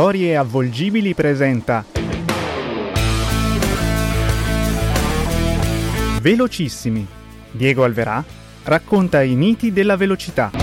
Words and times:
Storie 0.00 0.34
avvolgibili 0.34 1.12
presenta 1.12 1.84
Velocissimi. 6.22 7.06
Diego 7.50 7.84
Alverà 7.84 8.24
racconta 8.64 9.20
i 9.20 9.34
miti 9.34 9.74
della 9.74 9.98
velocità. 9.98 10.59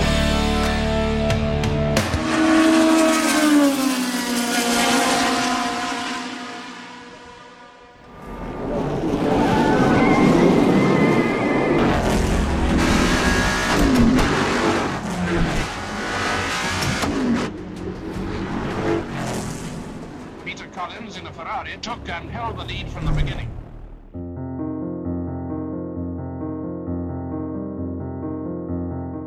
Took 21.88 22.10
and 22.10 22.30
held 22.30 22.58
the 22.58 22.66
lead 22.66 22.86
from 22.90 23.06
the 23.06 23.12
beginning. 23.12 23.48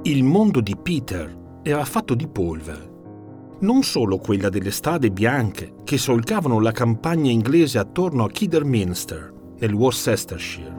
Il 0.03 0.23
mondo 0.25 0.61
di 0.61 0.77
Peter 0.77 1.39
era 1.63 1.85
fatto 1.87 2.15
di 2.15 2.29
polvere. 2.29 2.89
Non 3.61 3.83
solo 3.83 4.19
quella 4.19 4.51
delle 4.51 4.71
strade 4.71 5.11
bianche 5.11 5.77
che 5.85 5.97
solcavano 5.97 6.61
la 6.61 6.73
campagna 6.73 7.31
inglese 7.31 7.79
attorno 7.79 8.25
a 8.25 8.31
Kidderminster, 8.31 9.33
nel 9.59 9.73
Worcestershire, 9.73 10.75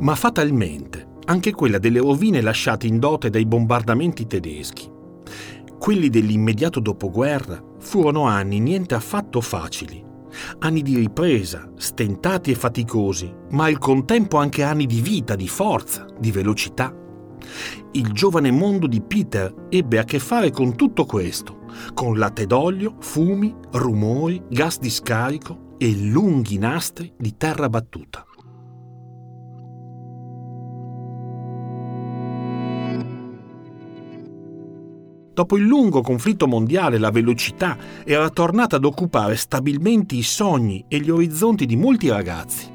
ma 0.00 0.14
fatalmente 0.14 1.14
anche 1.26 1.52
quella 1.52 1.78
delle 1.78 1.98
rovine 1.98 2.40
lasciate 2.40 2.86
in 2.86 2.98
dote 3.00 3.30
dai 3.30 3.46
bombardamenti 3.46 4.26
tedeschi. 4.26 4.88
Quelli 5.78 6.08
dell'immediato 6.08 6.80
dopoguerra 6.80 7.62
furono 7.78 8.24
anni 8.24 8.60
niente 8.60 8.94
affatto 8.94 9.40
facili, 9.40 10.05
anni 10.58 10.82
di 10.82 10.96
ripresa, 10.96 11.70
stentati 11.76 12.50
e 12.50 12.54
faticosi, 12.54 13.32
ma 13.50 13.64
al 13.64 13.78
contempo 13.78 14.38
anche 14.38 14.62
anni 14.62 14.86
di 14.86 15.00
vita, 15.00 15.34
di 15.34 15.48
forza, 15.48 16.06
di 16.18 16.30
velocità. 16.30 16.94
Il 17.92 18.12
giovane 18.12 18.50
mondo 18.50 18.86
di 18.86 19.00
Peter 19.00 19.52
ebbe 19.68 19.98
a 19.98 20.04
che 20.04 20.18
fare 20.18 20.50
con 20.50 20.74
tutto 20.74 21.04
questo, 21.04 21.60
con 21.94 22.18
latte 22.18 22.46
d'olio, 22.46 22.96
fumi, 23.00 23.54
rumori, 23.72 24.42
gas 24.48 24.78
di 24.78 24.90
scarico 24.90 25.74
e 25.78 25.94
lunghi 25.94 26.58
nastri 26.58 27.12
di 27.16 27.36
terra 27.36 27.68
battuta. 27.68 28.24
Dopo 35.36 35.58
il 35.58 35.64
lungo 35.64 36.00
conflitto 36.00 36.46
mondiale 36.46 36.96
la 36.96 37.10
velocità 37.10 37.76
era 38.06 38.30
tornata 38.30 38.76
ad 38.76 38.86
occupare 38.86 39.36
stabilmente 39.36 40.14
i 40.14 40.22
sogni 40.22 40.86
e 40.88 40.98
gli 40.98 41.10
orizzonti 41.10 41.66
di 41.66 41.76
molti 41.76 42.08
ragazzi. 42.08 42.72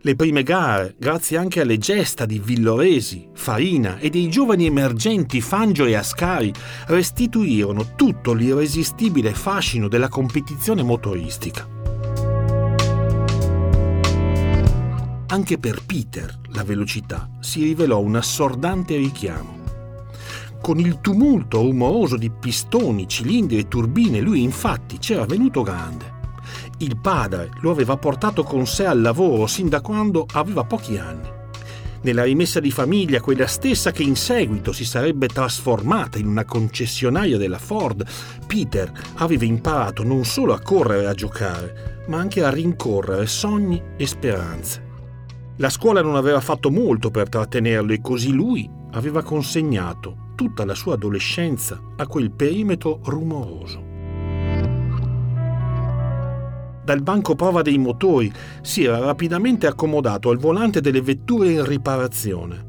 Le 0.00 0.16
prime 0.16 0.42
gare, 0.42 0.94
grazie 0.98 1.36
anche 1.36 1.60
alle 1.60 1.76
gesta 1.76 2.24
di 2.24 2.38
Villoresi, 2.38 3.28
Farina 3.34 3.98
e 3.98 4.08
dei 4.08 4.30
giovani 4.30 4.64
emergenti 4.64 5.42
Fangio 5.42 5.84
e 5.84 5.94
Ascari, 5.94 6.50
restituirono 6.86 7.94
tutto 7.96 8.32
l'irresistibile 8.32 9.34
fascino 9.34 9.86
della 9.86 10.08
competizione 10.08 10.82
motoristica. 10.82 11.68
Anche 15.26 15.58
per 15.58 15.82
Peter 15.84 16.34
la 16.52 16.64
velocità 16.64 17.28
si 17.40 17.62
rivelò 17.62 18.00
un 18.00 18.16
assordante 18.16 18.96
richiamo. 18.96 19.59
Con 20.60 20.78
il 20.78 21.00
tumulto 21.00 21.62
rumoroso 21.62 22.16
di 22.16 22.30
pistoni, 22.30 23.08
cilindri 23.08 23.58
e 23.58 23.66
turbine 23.66 24.20
lui 24.20 24.42
infatti 24.42 24.98
c'era 24.98 25.24
venuto 25.24 25.62
grande. 25.62 26.18
Il 26.78 26.98
padre 26.98 27.50
lo 27.60 27.70
aveva 27.70 27.96
portato 27.96 28.42
con 28.42 28.66
sé 28.66 28.84
al 28.84 29.00
lavoro 29.00 29.46
sin 29.46 29.70
da 29.70 29.80
quando 29.80 30.26
aveva 30.32 30.64
pochi 30.64 30.98
anni. 30.98 31.28
Nella 32.02 32.24
rimessa 32.24 32.60
di 32.60 32.70
famiglia, 32.70 33.20
quella 33.20 33.46
stessa 33.46 33.90
che 33.90 34.02
in 34.02 34.16
seguito 34.16 34.72
si 34.72 34.84
sarebbe 34.84 35.28
trasformata 35.28 36.18
in 36.18 36.26
una 36.26 36.44
concessionaria 36.44 37.38
della 37.38 37.58
Ford, 37.58 38.06
Peter 38.46 38.92
aveva 39.14 39.44
imparato 39.46 40.02
non 40.02 40.24
solo 40.24 40.52
a 40.52 40.60
correre 40.60 41.04
e 41.04 41.06
a 41.06 41.14
giocare, 41.14 42.04
ma 42.08 42.18
anche 42.18 42.44
a 42.44 42.50
rincorrere 42.50 43.26
sogni 43.26 43.82
e 43.96 44.06
speranze. 44.06 44.88
La 45.56 45.70
scuola 45.70 46.02
non 46.02 46.16
aveva 46.16 46.40
fatto 46.40 46.70
molto 46.70 47.10
per 47.10 47.30
trattenerlo 47.30 47.92
e 47.92 48.00
così 48.02 48.30
lui 48.30 48.68
aveva 48.92 49.22
consegnato 49.22 50.28
tutta 50.40 50.64
la 50.64 50.74
sua 50.74 50.94
adolescenza 50.94 51.78
a 51.96 52.06
quel 52.06 52.30
perimetro 52.30 53.00
rumoroso. 53.04 53.84
Dal 56.82 57.02
banco 57.02 57.34
prova 57.34 57.60
dei 57.60 57.76
motori 57.76 58.32
si 58.62 58.84
era 58.84 59.00
rapidamente 59.00 59.66
accomodato 59.66 60.30
al 60.30 60.38
volante 60.38 60.80
delle 60.80 61.02
vetture 61.02 61.50
in 61.50 61.62
riparazione. 61.62 62.64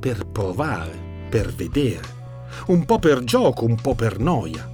Per 0.00 0.26
provare, 0.26 1.28
per 1.30 1.54
vedere. 1.54 2.02
Un 2.66 2.84
po' 2.84 2.98
per 2.98 3.22
gioco, 3.22 3.64
un 3.64 3.76
po' 3.76 3.94
per 3.94 4.18
noia. 4.18 4.68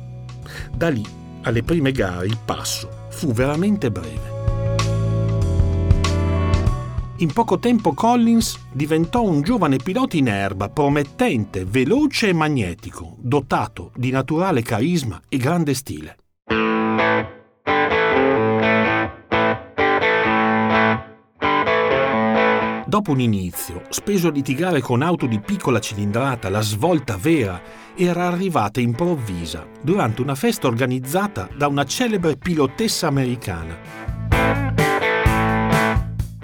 Da 0.75 0.89
lì 0.89 1.05
alle 1.43 1.63
prime 1.63 1.93
gare 1.93 2.25
il 2.25 2.39
passo 2.43 3.09
fu 3.11 3.33
veramente 3.33 3.91
breve. 3.91 4.30
In 7.21 7.35
poco 7.35 7.59
tempo 7.59 7.93
Collins 7.93 8.69
diventò 8.73 9.23
un 9.23 9.43
giovane 9.43 9.77
pilota 9.77 10.17
in 10.17 10.27
erba, 10.27 10.71
promettente, 10.71 11.67
veloce 11.67 12.29
e 12.29 12.33
magnetico, 12.33 13.17
dotato 13.19 13.93
di 13.95 14.11
naturale 14.11 14.63
carisma 14.63 15.21
e 15.29 15.37
grande 15.37 15.75
stile. 15.75 16.17
Dopo 22.87 23.11
un 23.13 23.21
inizio, 23.21 23.83
speso 23.91 24.29
a 24.29 24.31
litigare 24.31 24.81
con 24.81 25.03
auto 25.03 25.27
di 25.27 25.41
piccola 25.41 25.79
cilindrata, 25.79 26.49
la 26.49 26.63
svolta 26.63 27.19
vera 27.19 27.61
era 27.95 28.29
arrivata 28.29 28.81
improvvisa 28.81 29.67
durante 29.83 30.23
una 30.23 30.35
festa 30.35 30.69
organizzata 30.69 31.51
da 31.55 31.67
una 31.67 31.85
celebre 31.85 32.39
pilotessa 32.39 33.09
americana. 33.09 34.20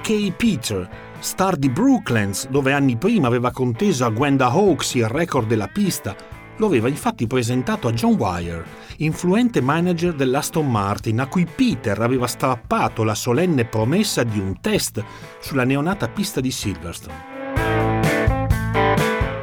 Kay 0.06 0.30
Peter, 0.36 0.88
star 1.18 1.56
di 1.56 1.68
Brooklands, 1.68 2.46
dove 2.46 2.72
anni 2.72 2.96
prima 2.96 3.26
aveva 3.26 3.50
conteso 3.50 4.04
a 4.04 4.10
Gwenda 4.10 4.46
Hawkes 4.46 4.94
il 4.94 5.08
record 5.08 5.48
della 5.48 5.66
pista, 5.66 6.14
lo 6.58 6.66
aveva 6.66 6.86
infatti 6.86 7.26
presentato 7.26 7.88
a 7.88 7.92
John 7.92 8.14
Wire, 8.14 8.64
influente 8.98 9.60
manager 9.60 10.14
dell'Aston 10.14 10.70
Martin, 10.70 11.18
a 11.18 11.26
cui 11.26 11.44
Peter 11.44 12.00
aveva 12.00 12.28
strappato 12.28 13.02
la 13.02 13.16
solenne 13.16 13.64
promessa 13.64 14.22
di 14.22 14.38
un 14.38 14.60
test 14.60 15.02
sulla 15.40 15.64
neonata 15.64 16.06
pista 16.06 16.40
di 16.40 16.52
Silverstone. 16.52 17.34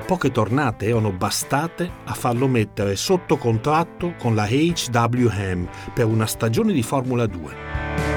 Poche 0.07 0.31
tornate 0.31 0.88
erano 0.88 1.12
bastate 1.12 1.91
a 2.06 2.13
farlo 2.13 2.47
mettere 2.47 2.96
sotto 2.96 3.35
contratto 3.35 4.13
con 4.18 4.34
la 4.34 4.47
HWM 4.47 5.68
per 5.94 6.06
una 6.06 6.25
stagione 6.25 6.72
di 6.72 6.84
Formula 6.84 7.25
2. 7.25 8.12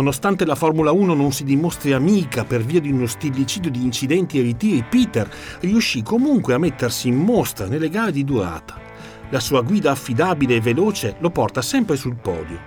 Nonostante 0.00 0.46
la 0.46 0.54
Formula 0.54 0.92
1 0.92 1.12
non 1.12 1.30
si 1.30 1.44
dimostri 1.44 1.92
amica 1.92 2.46
per 2.46 2.62
via 2.62 2.80
di 2.80 2.90
uno 2.90 3.04
stillicidio 3.04 3.70
di 3.70 3.82
incidenti 3.82 4.38
e 4.38 4.42
ritiri, 4.42 4.82
Peter 4.88 5.30
riuscì 5.60 6.02
comunque 6.02 6.54
a 6.54 6.58
mettersi 6.58 7.08
in 7.08 7.16
mostra 7.16 7.66
nelle 7.66 7.90
gare 7.90 8.10
di 8.10 8.24
durata. 8.24 8.80
La 9.28 9.40
sua 9.40 9.60
guida 9.60 9.90
affidabile 9.90 10.54
e 10.54 10.60
veloce 10.62 11.16
lo 11.18 11.28
porta 11.28 11.60
sempre 11.60 11.96
sul 11.96 12.16
podio. 12.16 12.58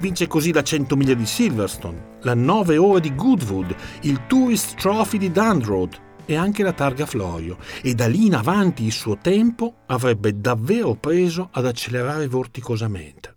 Vince 0.00 0.26
così 0.26 0.50
la 0.50 0.62
100 0.62 0.96
miglia 0.96 1.12
di 1.12 1.26
Silverstone, 1.26 2.16
la 2.22 2.34
9 2.34 2.78
ore 2.78 3.00
di 3.00 3.14
Goodwood, 3.14 3.76
il 4.02 4.24
Tourist 4.26 4.76
Trophy 4.76 5.18
di 5.18 5.30
Dundroad 5.30 5.94
e 6.24 6.36
anche 6.36 6.62
la 6.62 6.72
targa 6.72 7.04
Florio. 7.04 7.58
E 7.82 7.92
da 7.92 8.06
lì 8.06 8.24
in 8.24 8.34
avanti 8.34 8.84
il 8.84 8.92
suo 8.92 9.18
tempo 9.20 9.80
avrebbe 9.88 10.40
davvero 10.40 10.94
preso 10.94 11.50
ad 11.52 11.66
accelerare 11.66 12.28
vorticosamente. 12.28 13.36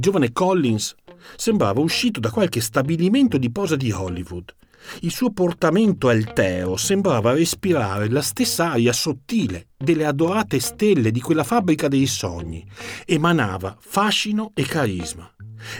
Il 0.00 0.06
giovane 0.06 0.32
Collins 0.32 0.94
sembrava 1.36 1.82
uscito 1.82 2.20
da 2.20 2.30
qualche 2.30 2.62
stabilimento 2.62 3.36
di 3.36 3.50
posa 3.50 3.76
di 3.76 3.92
Hollywood. 3.92 4.54
Il 5.00 5.10
suo 5.10 5.30
portamento 5.30 6.08
altero 6.08 6.78
sembrava 6.78 7.34
respirare 7.34 8.08
la 8.08 8.22
stessa 8.22 8.70
aria 8.70 8.94
sottile 8.94 9.66
delle 9.76 10.06
adorate 10.06 10.58
stelle 10.58 11.10
di 11.10 11.20
quella 11.20 11.44
fabbrica 11.44 11.86
dei 11.86 12.06
sogni. 12.06 12.66
Emanava 13.04 13.76
fascino 13.78 14.52
e 14.54 14.62
carisma. 14.62 15.30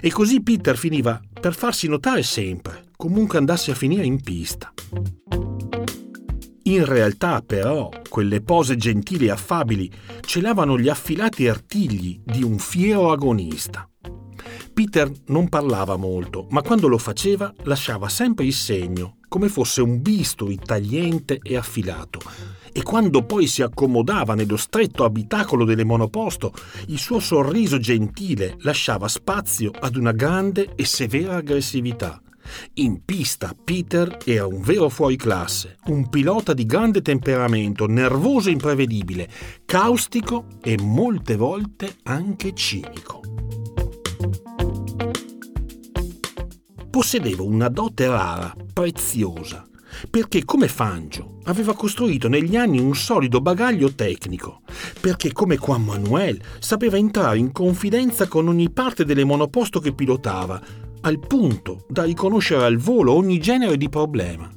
E 0.03 0.11
così 0.11 0.43
Peter 0.43 0.77
finiva 0.77 1.19
per 1.41 1.55
farsi 1.55 1.89
notare 1.89 2.23
sempre, 2.23 2.91
comunque 2.97 3.39
andasse 3.39 3.71
a 3.71 3.75
finire 3.75 4.05
in 4.05 4.21
pista. 4.21 4.71
In 6.65 6.85
realtà, 6.85 7.41
però, 7.41 7.89
quelle 8.07 8.43
pose 8.43 8.77
gentili 8.77 9.29
e 9.29 9.31
affabili 9.31 9.91
celavano 10.21 10.79
gli 10.79 10.91
affilati 10.91 11.49
artigli 11.49 12.21
di 12.23 12.43
un 12.43 12.59
fiero 12.59 13.11
agonista. 13.11 13.89
Peter 14.81 15.13
non 15.27 15.51
parlava 15.51 15.97
molto, 15.97 16.47
ma 16.49 16.63
quando 16.63 16.89
lo 16.89 16.97
faceva 16.97 17.53
lasciava 17.65 18.09
sempre 18.09 18.47
il 18.47 18.55
segno, 18.55 19.19
come 19.29 19.51
fosse 19.51 19.83
un 19.83 20.01
bisturi 20.01 20.57
tagliente 20.57 21.39
e 21.43 21.55
affilato. 21.59 22.19
E 22.73 22.83
quando 22.83 23.23
poi 23.27 23.47
si 23.47 23.61
accomodava 23.61 24.35
nello 24.35 24.57
stretto 24.57 25.05
abitacolo 25.05 25.67
delle 25.67 25.85
monoposto, 25.85 26.55
il 26.87 26.97
suo 26.97 27.21
sorriso 27.21 27.79
gentile 27.79 28.57
lasciava 28.61 29.07
spazio 29.07 29.71
ad 29.79 29.97
una 29.97 30.13
grande 30.13 30.73
e 30.77 30.87
severa 30.87 31.37
aggressività. 31.37 32.19
In 32.77 33.05
pista 33.05 33.55
Peter 33.63 34.17
era 34.25 34.47
un 34.47 34.63
vero 34.63 34.89
fuoriclasse, 34.89 35.77
un 35.89 36.09
pilota 36.09 36.55
di 36.55 36.65
grande 36.65 37.03
temperamento, 37.03 37.87
nervoso 37.87 38.49
e 38.49 38.53
imprevedibile, 38.53 39.29
caustico 39.67 40.47
e 40.63 40.79
molte 40.81 41.37
volte 41.37 41.97
anche 42.05 42.55
cinico. 42.55 43.21
Possedeva 47.01 47.43
una 47.45 47.71
dote 47.71 48.07
rara, 48.09 48.55
preziosa, 48.75 49.67
perché 50.11 50.45
come 50.45 50.69
Fangio 50.69 51.39
aveva 51.45 51.73
costruito 51.73 52.29
negli 52.29 52.57
anni 52.57 52.79
un 52.79 52.95
solido 52.95 53.41
bagaglio 53.41 53.95
tecnico, 53.95 54.61
perché 55.01 55.33
come 55.33 55.57
Juan 55.57 55.83
Manuel 55.83 56.39
sapeva 56.59 56.99
entrare 56.99 57.39
in 57.39 57.53
confidenza 57.53 58.29
con 58.29 58.49
ogni 58.49 58.69
parte 58.69 59.07
delle 59.07 59.25
monoposto 59.25 59.81
che 59.81 59.95
pilotava, 59.95 60.61
al 61.01 61.19
punto 61.21 61.87
da 61.89 62.03
riconoscere 62.03 62.65
al 62.65 62.77
volo 62.77 63.15
ogni 63.15 63.39
genere 63.39 63.79
di 63.79 63.89
problema. 63.89 64.51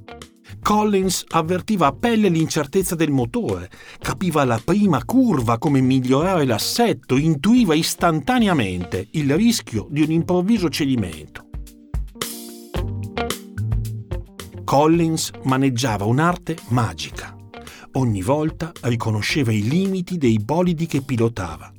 Collins 0.61 1.23
avvertiva 1.29 1.87
a 1.87 1.93
pelle 1.93 2.27
l'incertezza 2.27 2.95
del 2.95 3.11
motore, 3.11 3.69
capiva 3.99 4.43
la 4.43 4.59
prima 4.61 5.05
curva 5.05 5.57
come 5.57 5.79
migliorare 5.79 6.43
l'assetto, 6.43 7.15
intuiva 7.15 7.73
istantaneamente 7.73 9.07
il 9.11 9.33
rischio 9.33 9.87
di 9.89 10.01
un 10.01 10.11
improvviso 10.11 10.67
cedimento. 10.67 11.51
Collins 14.73 15.29
maneggiava 15.43 16.05
un'arte 16.05 16.57
magica. 16.69 17.37
Ogni 17.91 18.23
volta 18.23 18.71
riconosceva 18.81 19.51
i 19.51 19.61
limiti 19.61 20.17
dei 20.17 20.39
bolidi 20.39 20.87
che 20.87 21.03
pilotava. 21.03 21.71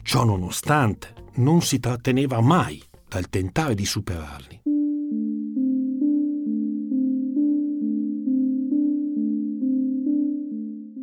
Ciò 0.00 0.24
nonostante, 0.24 1.12
non 1.34 1.60
si 1.60 1.80
tratteneva 1.80 2.40
mai 2.40 2.82
dal 3.06 3.28
tentare 3.28 3.74
di 3.74 3.84
superarli. 3.84 4.62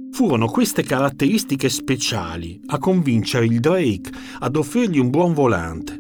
Furono 0.10 0.48
queste 0.48 0.82
caratteristiche 0.82 1.70
speciali 1.70 2.60
a 2.66 2.80
convincere 2.80 3.46
il 3.46 3.60
Drake 3.60 4.10
ad 4.40 4.56
offrirgli 4.56 4.98
un 4.98 5.12
buon 5.12 5.36
volante. 5.36 6.00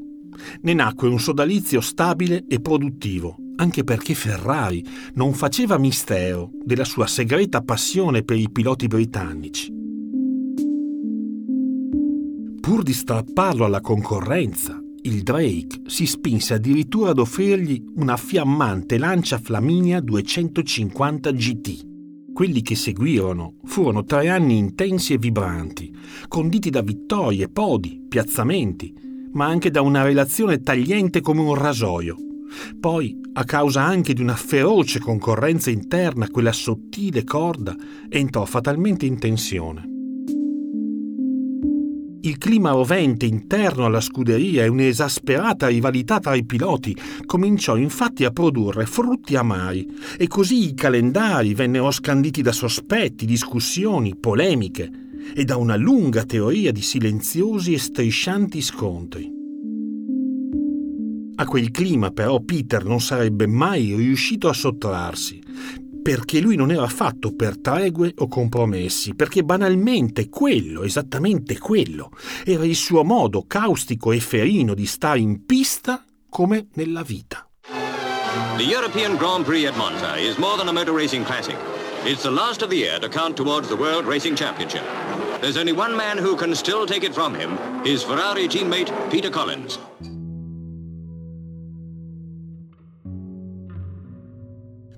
Ne 0.61 0.73
nacque 0.73 1.07
un 1.07 1.19
sodalizio 1.19 1.79
stabile 1.79 2.43
e 2.47 2.59
produttivo, 2.59 3.35
anche 3.61 3.83
perché 3.83 4.15
Ferrari 4.15 4.83
non 5.13 5.33
faceva 5.33 5.77
mistero 5.77 6.49
della 6.65 6.83
sua 6.83 7.05
segreta 7.05 7.61
passione 7.61 8.23
per 8.23 8.37
i 8.37 8.49
piloti 8.49 8.87
britannici. 8.87 9.71
Pur 12.59 12.81
di 12.81 12.93
strapparlo 12.93 13.63
alla 13.63 13.79
concorrenza, 13.79 14.81
il 15.03 15.21
Drake 15.21 15.81
si 15.85 16.07
spinse 16.07 16.55
addirittura 16.55 17.11
ad 17.11 17.19
offrirgli 17.19 17.83
una 17.97 18.17
fiammante 18.17 18.97
Lancia 18.97 19.37
Flaminia 19.37 19.99
250 19.99 21.31
GT. 21.31 21.89
Quelli 22.33 22.63
che 22.63 22.75
seguirono 22.75 23.57
furono 23.65 24.03
tre 24.03 24.29
anni 24.29 24.57
intensi 24.57 25.13
e 25.13 25.17
vibranti, 25.19 25.93
conditi 26.27 26.71
da 26.71 26.81
vittorie, 26.81 27.47
podi, 27.47 28.03
piazzamenti, 28.09 28.91
ma 29.33 29.45
anche 29.45 29.69
da 29.69 29.81
una 29.81 30.01
relazione 30.01 30.61
tagliente 30.61 31.21
come 31.21 31.41
un 31.41 31.53
rasoio. 31.53 32.29
Poi, 32.79 33.19
a 33.33 33.43
causa 33.43 33.83
anche 33.83 34.13
di 34.13 34.21
una 34.21 34.35
feroce 34.35 34.99
concorrenza 34.99 35.69
interna, 35.69 36.29
quella 36.29 36.51
sottile 36.51 37.23
corda 37.23 37.75
entrò 38.09 38.45
fatalmente 38.45 39.05
in 39.05 39.19
tensione. 39.19 39.89
Il 42.23 42.37
clima 42.37 42.69
rovente 42.69 43.25
interno 43.25 43.85
alla 43.85 43.99
scuderia 43.99 44.63
e 44.63 44.67
un'esasperata 44.67 45.67
rivalità 45.67 46.19
tra 46.19 46.35
i 46.35 46.45
piloti 46.45 46.95
cominciò 47.25 47.77
infatti 47.77 48.25
a 48.25 48.29
produrre 48.29 48.85
frutti 48.85 49.35
amari 49.35 49.87
e 50.17 50.27
così 50.27 50.67
i 50.67 50.75
calendari 50.75 51.55
vennero 51.55 51.89
scanditi 51.89 52.43
da 52.43 52.51
sospetti, 52.51 53.25
discussioni, 53.25 54.15
polemiche 54.15 54.91
e 55.33 55.45
da 55.45 55.55
una 55.57 55.75
lunga 55.75 56.23
teoria 56.23 56.71
di 56.71 56.81
silenziosi 56.81 57.73
e 57.73 57.79
striscianti 57.79 58.61
scontri. 58.61 59.40
A 61.41 61.45
quel 61.45 61.71
clima 61.71 62.11
però 62.11 62.39
Peter 62.41 62.85
non 62.85 63.01
sarebbe 63.01 63.47
mai 63.47 63.95
riuscito 63.95 64.47
a 64.47 64.53
sottrarsi, 64.53 65.41
perché 66.03 66.39
lui 66.39 66.55
non 66.55 66.69
era 66.69 66.85
fatto 66.85 67.33
per 67.33 67.59
tregue 67.59 68.13
o 68.17 68.27
compromessi, 68.27 69.15
perché 69.15 69.43
banalmente 69.43 70.29
quello, 70.29 70.83
esattamente 70.83 71.57
quello, 71.57 72.11
era 72.45 72.63
il 72.63 72.75
suo 72.75 73.03
modo 73.03 73.45
caustico 73.47 74.11
e 74.11 74.19
ferino 74.19 74.75
di 74.75 74.85
stare 74.85 75.17
in 75.17 75.43
pista 75.43 76.05
come 76.29 76.67
nella 76.75 77.01
vita. 77.01 77.49
The 78.57 78.63
European 78.63 79.15
Grand 79.15 79.43
Prix 79.43 79.65
at 79.65 79.75
Monza 79.75 80.17
is 80.17 80.37
more 80.37 80.57
than 80.57 80.67
a 80.67 80.71
motor 80.71 80.93
racing 80.93 81.25
classic. 81.25 81.57
It's 82.05 82.21
the 82.21 82.29
last 82.29 82.61
of 82.61 82.69
the 82.69 82.77
year 82.77 82.99
to 82.99 83.09
count 83.09 83.35
towards 83.35 83.67
the 83.67 83.75
World 83.75 84.05
Racing 84.05 84.35
Championship. 84.35 84.83
There's 85.39 85.57
only 85.57 85.73
one 85.73 85.97
man 85.97 86.19
who 86.19 86.35
can 86.35 86.53
still 86.53 86.85
take 86.85 87.03
it 87.03 87.15
from 87.15 87.33
him, 87.33 87.57
his 87.83 88.03
Ferrari 88.03 88.47
teammate 88.47 88.91
Peter 89.09 89.31
Collins. 89.31 89.79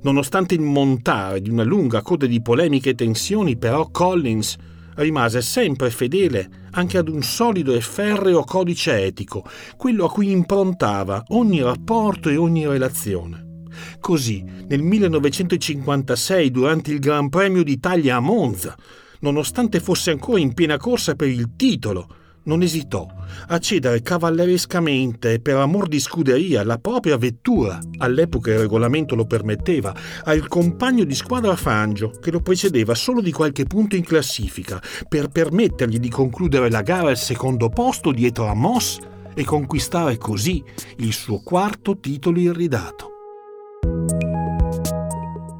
Nonostante 0.03 0.53
il 0.53 0.61
montare 0.61 1.41
di 1.41 1.50
una 1.50 1.63
lunga 1.63 2.01
coda 2.01 2.25
di 2.25 2.41
polemiche 2.41 2.89
e 2.89 2.95
tensioni, 2.95 3.57
però 3.57 3.89
Collins 3.89 4.57
rimase 4.95 5.41
sempre 5.41 5.89
fedele 5.89 6.67
anche 6.71 6.97
ad 6.97 7.07
un 7.07 7.21
solido 7.23 7.73
e 7.73 7.81
ferreo 7.81 8.44
codice 8.44 9.05
etico, 9.05 9.45
quello 9.77 10.05
a 10.05 10.11
cui 10.11 10.29
improntava 10.29 11.23
ogni 11.29 11.61
rapporto 11.61 12.29
e 12.29 12.35
ogni 12.35 12.67
relazione. 12.67 13.61
Così, 14.00 14.44
nel 14.67 14.81
1956, 14.81 16.51
durante 16.51 16.91
il 16.91 17.00
Gran 17.00 17.29
Premio 17.29 17.63
d'Italia 17.63 18.17
a 18.17 18.19
Monza, 18.19 18.75
nonostante 19.21 19.79
fosse 19.79 20.11
ancora 20.11 20.39
in 20.39 20.53
piena 20.53 20.77
corsa 20.77 21.15
per 21.15 21.29
il 21.29 21.55
titolo, 21.55 22.07
non 22.44 22.62
esitò 22.62 23.07
a 23.48 23.60
cedere 23.60 24.01
cavallerescamente 24.01 25.40
per 25.40 25.57
amor 25.57 25.88
di 25.88 26.00
scuderia 26.00 26.63
la 26.63 26.78
propria 26.78 27.18
vettura, 27.18 27.80
all'epoca 27.98 28.51
il 28.51 28.60
regolamento 28.60 29.15
lo 29.15 29.25
permetteva, 29.25 29.94
al 30.24 30.48
compagno 30.48 31.03
di 31.03 31.15
squadra 31.15 31.56
Fangio, 31.56 32.12
che 32.22 32.32
lo 32.32 32.41
precedeva 32.41 32.96
solo 32.96 33.22
di 33.22 33.32
qualche 33.32 33.65
punto 33.65 33.96
in 33.96 34.03
classifica, 34.03 34.82
per 35.08 35.29
permettergli 35.29 36.00
di 36.00 36.10
concludere 36.10 36.70
la 36.70 36.82
gara 36.82 37.10
al 37.10 37.17
secondo 37.17 37.70
posto 37.70 38.12
dietro 38.12 38.48
a 38.48 38.53
Moss 38.53 39.00
e 39.34 39.44
conquistare 39.44 40.17
così 40.17 40.63
il 40.98 41.13
suo 41.13 41.41
quarto 41.44 41.98
titolo 42.00 42.39
irridato. 42.39 43.10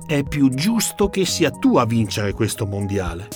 È 0.05 0.24
più 0.24 0.50
giusto 0.50 1.10
che 1.10 1.25
sia 1.25 1.50
tu 1.50 1.77
a 1.77 1.86
vincere 1.86 2.34
questo 2.34 2.65
mondiale. 2.65 3.29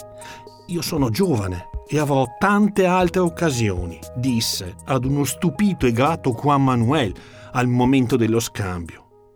Io 0.67 0.81
sono 0.81 1.10
giovane 1.10 1.69
e 1.89 2.00
avrò 2.00 2.25
tante 2.38 2.86
altre 2.86 3.22
occasioni, 3.22 3.98
disse 4.15 4.75
ad 4.86 5.06
uno 5.06 5.24
stupito 5.24 5.86
e 5.86 5.91
grato 5.91 6.32
Juan 6.34 6.63
Manuel 6.63 7.13
al 7.51 7.67
momento 7.67 8.17
dello 8.17 8.39
scambio. 8.39 9.32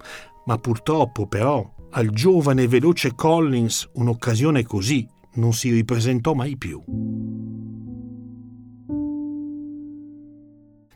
Ma 0.46 0.58
purtroppo, 0.58 1.28
però, 1.28 1.68
al 1.92 2.10
giovane 2.10 2.64
e 2.64 2.68
veloce 2.68 3.16
Collins 3.16 3.90
un'occasione 3.94 4.64
così 4.64 5.08
non 5.36 5.54
si 5.54 5.72
ripresentò 5.72 6.34
mai 6.34 6.58
più. 6.58 6.82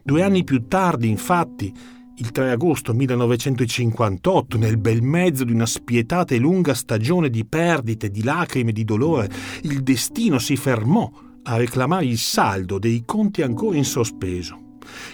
Due 0.04 0.22
anni 0.22 0.44
più 0.44 0.68
tardi, 0.68 1.10
infatti, 1.10 1.74
il 2.18 2.32
3 2.32 2.52
agosto 2.52 2.94
1958, 2.94 4.58
nel 4.58 4.78
bel 4.78 5.02
mezzo 5.02 5.44
di 5.44 5.52
una 5.52 5.66
spietata 5.66 6.36
e 6.36 6.38
lunga 6.38 6.74
stagione 6.74 7.30
di 7.30 7.46
perdite, 7.46 8.10
di 8.10 8.24
lacrime, 8.24 8.72
di 8.72 8.84
dolore, 8.84 9.30
il 9.64 9.82
destino 9.82 10.38
si 10.38 10.56
fermò 10.56 11.12
a 11.48 11.58
reclamare 11.58 12.06
il 12.06 12.18
saldo 12.18 12.80
dei 12.80 13.04
conti 13.06 13.42
ancora 13.42 13.78
in 13.78 13.86
sospeso. 13.86 14.64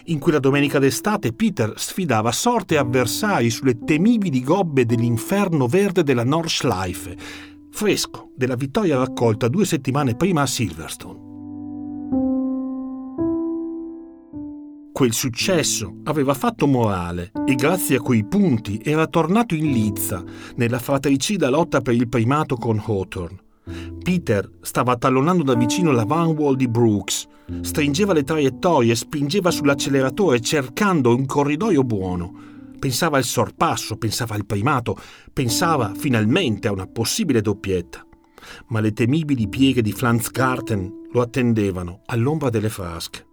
In 0.06 0.20
quella 0.20 0.40
domenica 0.40 0.80
d'estate 0.80 1.34
Peter 1.34 1.74
sfidava 1.78 2.32
sorte 2.32 2.76
e 2.76 2.78
avversari 2.78 3.50
sulle 3.50 3.80
temibili 3.80 4.44
gobbe 4.44 4.86
dell'inferno 4.86 5.68
verde 5.68 6.04
della 6.04 6.24
Nordschleife, 6.24 7.18
fresco 7.70 8.32
della 8.36 8.56
vittoria 8.56 8.98
raccolta 8.98 9.48
due 9.48 9.66
settimane 9.66 10.16
prima 10.16 10.42
a 10.42 10.48
Silverstone. 10.48 11.30
Quel 14.92 15.14
successo 15.14 16.02
aveva 16.04 16.34
fatto 16.34 16.68
morale 16.68 17.32
e 17.46 17.56
grazie 17.56 17.96
a 17.96 18.02
quei 18.02 18.24
punti 18.26 18.82
era 18.84 19.08
tornato 19.08 19.56
in 19.56 19.72
lizza 19.72 20.24
nella 20.58 20.80
fratricida 20.80 21.50
lotta 21.50 21.82
per 21.82 21.96
il 21.96 22.08
primato 22.08 22.56
con 22.56 22.80
Hawthorne. 22.86 23.50
Peter 24.02 24.50
stava 24.62 24.96
tallonando 24.98 25.44
da 25.44 25.56
vicino 25.56 25.92
la 25.92 26.06
Van 26.06 26.30
Wall 26.30 26.56
di 26.56 26.68
Brooks, 26.68 27.28
stringeva 27.62 28.14
le 28.14 28.24
traiettorie, 28.24 28.96
spingeva 28.96 29.52
sull'acceleratore 29.52 30.40
cercando 30.40 31.16
un 31.16 31.26
corridoio 31.26 31.84
buono. 31.84 32.50
pensava 32.80 33.18
al 33.18 33.24
sorpasso, 33.24 33.98
pensava 33.98 34.34
al 34.34 34.46
primato, 34.48 34.98
pensava 35.32 35.94
finalmente 35.96 36.68
a 36.68 36.72
una 36.72 36.88
possibile 36.88 37.42
doppietta. 37.42 38.04
Ma 38.70 38.80
le 38.80 38.92
temibili 38.92 39.48
pieghe 39.48 39.84
di 39.84 39.96
Garten 40.32 41.08
lo 41.12 41.22
attendevano 41.22 42.02
all'ombra 42.08 42.50
delle 42.50 42.70
frasche. 42.70 43.28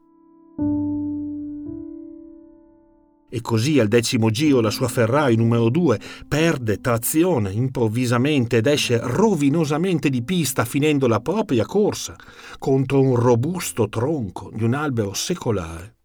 E 3.31 3.41
così 3.43 3.79
al 3.79 3.89
decimo 3.89 4.31
giro 4.31 4.61
la 4.61 4.71
sua 4.71 4.89
Ferrari 4.89 5.37
numero 5.37 5.69
2 5.69 6.01
perde 6.27 6.81
trazione 6.81 7.53
improvvisamente 7.53 8.57
ed 8.57 8.67
esce 8.67 8.99
rovinosamente 9.03 10.09
di 10.09 10.23
pista 10.23 10.65
finendo 10.65 11.07
la 11.07 11.21
propria 11.21 11.67
corsa 11.67 12.17
contro 12.59 13.01
un 13.03 13.17
robusto 13.17 13.89
tronco 13.89 14.51
di 14.55 14.65
un 14.65 14.73
albero 14.73 15.13
secolare. 15.13 15.97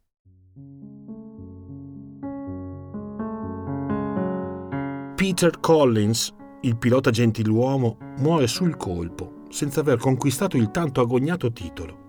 Peter 5.16 5.60
Collins, 5.62 6.34
il 6.62 6.78
pilota 6.78 7.10
gentiluomo, 7.10 7.98
muore 8.18 8.48
sul 8.48 8.76
colpo 8.76 9.44
senza 9.50 9.80
aver 9.80 9.98
conquistato 9.98 10.58
il 10.58 10.72
tanto 10.72 11.00
agognato 11.00 11.52
titolo. 11.54 12.02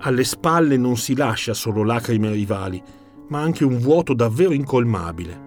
Alle 0.00 0.24
spalle 0.24 0.76
non 0.76 0.96
si 0.96 1.14
lascia 1.14 1.54
solo 1.54 1.84
lacrime 1.84 2.30
rivali, 2.32 2.82
ma 3.28 3.40
anche 3.40 3.64
un 3.64 3.78
vuoto 3.78 4.14
davvero 4.14 4.52
incolmabile. 4.52 5.44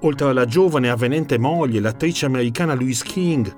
Oltre 0.00 0.28
alla 0.28 0.46
giovane 0.46 0.86
e 0.86 0.90
avvenente 0.90 1.38
moglie, 1.38 1.80
l'attrice 1.80 2.26
americana 2.26 2.74
Louise 2.74 3.04
King, 3.04 3.54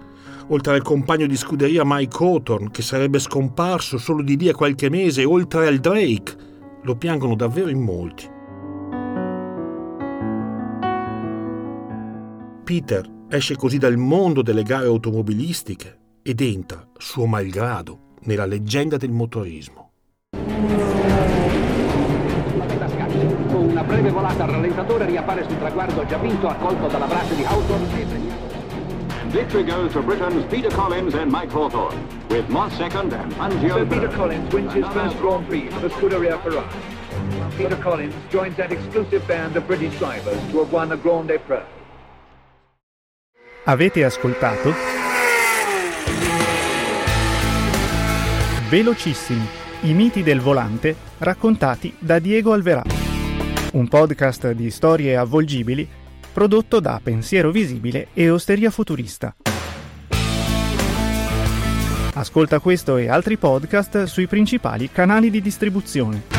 oltre 0.49 0.75
al 0.75 0.83
compagno 0.83 1.27
di 1.27 1.37
scuderia 1.37 1.83
Mike 1.85 2.17
Hawthorne, 2.19 2.71
che 2.71 2.83
sarebbe 2.83 3.19
scomparso 3.19 3.99
solo 3.99 4.23
di 4.23 4.37
lì 4.37 4.49
a 4.49 4.55
qualche 4.55 4.91
mese, 4.91 5.25
oltre 5.25 5.69
al 5.69 5.79
Drake, 5.79 6.37
lo 6.83 6.97
piangono 6.97 7.37
davvero 7.37 7.69
in 7.69 7.81
molti. 7.81 8.31
Peter 12.65 13.11
esce 13.29 13.57
così 13.57 13.79
dal 13.79 13.97
mondo 13.97 14.43
delle 14.43 14.63
gare 14.63 14.87
automobilistiche 14.87 15.99
ed 16.23 16.41
entra, 16.41 16.87
suo 16.97 17.27
malgrado, 17.27 18.17
nella 18.23 18.47
leggenda 18.47 18.97
del 18.97 19.11
motorismo. 19.11 19.91
Una 23.53 23.83
breve 23.83 24.11
volata 24.11 24.45
al 24.45 24.51
rallentatore 24.51 25.07
riappare 25.07 25.45
sul 25.45 25.59
traguardo 25.59 26.07
già 26.07 26.19
vinto 26.19 26.49
accolto 26.49 26.87
dalla 26.87 27.07
brace 27.07 27.35
di 27.35 27.45
Hawthorne 27.45 28.41
Victory 29.33 29.65
goes 29.65 29.93
to 29.93 30.03
Britain's 30.03 30.45
Peter 30.51 30.71
Collins 30.71 31.15
and 31.15 31.31
Mike 31.33 31.51
Hawthorne, 31.53 31.97
with 32.29 32.47
Moss 32.49 32.77
second 32.77 33.15
and 33.15 33.33
Fangio 33.33 33.79
So 33.79 33.87
Peter 33.87 34.09
Collins 34.09 34.53
wins 34.53 34.75
his 34.75 34.85
first 34.89 35.19
Grand 35.21 35.47
Prix 35.47 35.71
for 35.71 35.81
the 35.81 35.89
Scuderia 35.89 36.39
Ferrari. 36.43 36.69
Peter 37.57 37.79
Collins 37.79 38.15
joins 38.29 38.57
that 38.57 38.71
exclusive 38.71 39.27
band 39.27 39.57
of 39.57 39.67
British 39.67 39.97
drivers 39.99 40.39
to 40.51 40.59
have 40.59 40.71
won 40.71 40.93
a 40.93 40.97
Grande 40.97 41.39
Pro. 41.47 41.63
Avete 43.65 44.05
ascoltato? 44.05 44.75
Velocissimi, 48.69 49.47
i 49.83 49.95
miti 49.95 50.23
del 50.23 50.41
volante 50.41 50.95
raccontati 51.19 51.95
da 51.99 52.19
Diego 52.19 52.53
Alverà 52.53 53.02
un 53.73 53.89
podcast 53.89 54.51
di 54.53 54.71
storie 54.71 55.17
avvolgibili 55.17 55.89
prodotto 56.33 56.81
da 56.81 57.01
Pensiero 57.03 57.51
Visibile 57.51 58.09
e 58.13 58.31
Osteria 58.31 58.71
Futurista. 58.71 59.35
Ascolta 62.15 62.59
questo 62.59 62.97
e 62.97 63.09
altri 63.09 63.37
podcast 63.37 64.05
sui 64.05 64.27
principali 64.27 64.91
canali 64.91 65.31
di 65.31 65.41
distribuzione. 65.41 66.32